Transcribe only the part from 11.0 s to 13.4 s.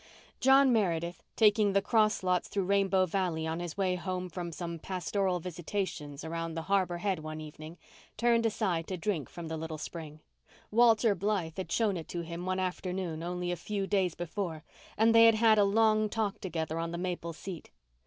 Blythe had shown it to him one afternoon